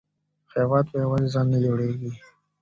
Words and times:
هېواد 0.53 0.85
په 0.91 0.95
یوازې 1.03 1.27
ځان 1.33 1.45
نه 1.53 1.59
جوړیږي. 1.65 2.11